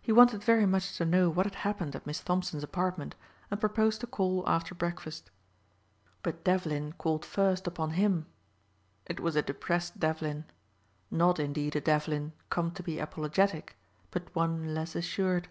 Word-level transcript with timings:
He 0.00 0.12
wanted 0.12 0.44
very 0.44 0.64
much 0.64 0.96
to 0.96 1.04
know 1.04 1.28
what 1.28 1.44
had 1.44 1.56
happened 1.66 1.96
at 1.96 2.06
Miss 2.06 2.20
Thompson's 2.20 2.62
apartment 2.62 3.16
and 3.50 3.58
proposed 3.58 4.00
to 4.00 4.06
call 4.06 4.48
after 4.48 4.76
breakfast. 4.76 5.28
But 6.22 6.44
Devlin 6.44 6.92
called 6.92 7.24
first 7.24 7.66
upon 7.66 7.94
him. 7.98 8.26
It 9.06 9.18
was 9.18 9.34
a 9.34 9.42
depressed 9.42 9.98
Devlin. 9.98 10.44
Not 11.10 11.40
indeed 11.40 11.74
a 11.74 11.80
Devlin 11.80 12.32
come 12.48 12.70
to 12.74 12.82
be 12.84 13.00
apologetic, 13.00 13.76
but 14.12 14.32
one 14.36 14.72
less 14.72 14.94
assured. 14.94 15.48